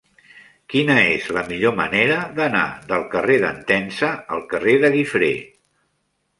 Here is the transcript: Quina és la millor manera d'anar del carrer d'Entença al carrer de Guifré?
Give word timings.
Quina 0.73 0.95
és 1.09 1.27
la 1.37 1.43
millor 1.51 1.75
manera 1.81 2.17
d'anar 2.41 2.65
del 2.93 3.07
carrer 3.13 3.37
d'Entença 3.47 4.13
al 4.39 4.45
carrer 4.55 4.77
de 4.87 4.95
Guifré? 4.99 5.33